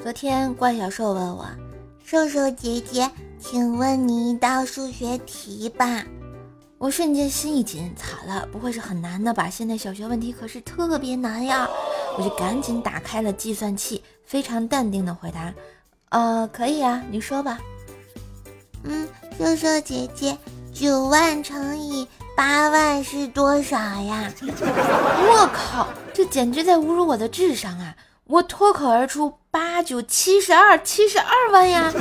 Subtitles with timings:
[0.00, 1.44] 昨天怪小兽问我
[2.04, 6.04] ：“兽兽姐姐，请问你一道数学题吧。”
[6.78, 9.50] 我瞬间心一紧，惨了，不会是很难的吧？
[9.50, 11.68] 现在小学问题可是特别难呀！
[12.16, 15.52] 我就赶紧打开了计算器，非常淡定的回答
[16.10, 17.58] ：“呃，可以啊，你说吧。”
[18.84, 20.38] 嗯，兽兽姐姐，
[20.72, 22.06] 九万乘以
[22.36, 24.32] 八万是多少呀？
[24.46, 27.96] 我靠，这简直在侮辱我的智商啊！
[28.26, 31.92] 我脱口而出：八九七十二，七十二万呀！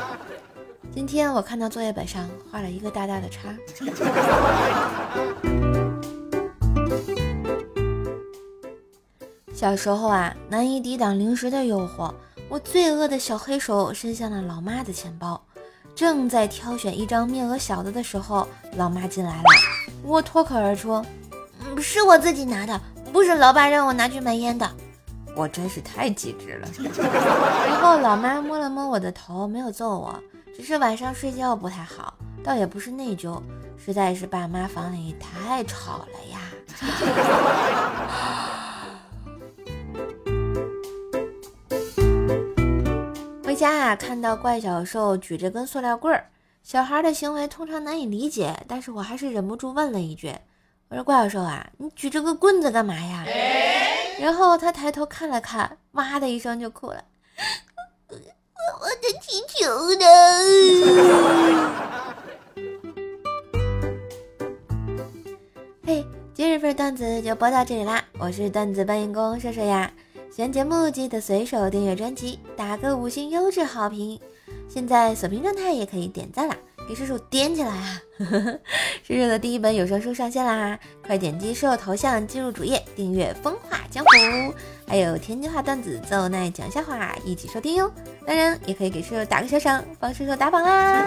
[0.94, 3.54] 今天我看到作业本上画了一个大大的叉。
[9.52, 12.14] 小时候啊，难以抵挡零食的诱惑，
[12.48, 15.38] 我罪恶的小黑手伸向了老妈的钱包，
[15.94, 19.44] 正在挑选一张面额小的的时候，老妈进来了。
[20.02, 21.04] 我脱口而出
[21.60, 22.80] ：“嗯，是我自己拿的，
[23.12, 24.66] 不是老爸让我拿去买烟的。”
[25.38, 26.68] 我真是太机智了。
[27.68, 30.20] 然后老妈摸了摸我的头，没有揍我。
[30.56, 33.40] 只是晚上睡觉不太好，倒也不是内疚，
[33.76, 36.40] 实在是爸妈房里太吵了呀。
[43.44, 46.26] 回家啊，看到怪小兽举着根塑料棍儿，
[46.64, 50.34] 小孩的行为通常难以理解，但是我还是忍不住问了一句
[50.90, 53.24] ：“我说怪小兽啊，你举着个棍子干嘛呀？”
[54.20, 57.04] 然后他抬头看了看，哇的一声就哭了。
[58.80, 60.04] 我的气球呢？
[65.86, 66.04] 嘿，
[66.34, 68.04] 今日份段子就播到这里啦！
[68.18, 69.90] 我是段子搬运工射射呀。
[70.30, 74.20] 喜欢节目记得随手订阅专辑，打个五星优质好评。
[74.68, 76.56] 现在锁屏状态也可以点赞啦，
[76.88, 78.02] 给叔叔点起来啊！
[79.08, 84.10] 射手的第一本有声书上线啦，快点击射手头像进入主页订阅《风化江湖》。
[84.86, 87.90] 还有天津话段子、奏奈讲笑话，一起收听哟。
[88.26, 91.06] 当然，也可以给室友打个小赏，帮叔叔打榜啦。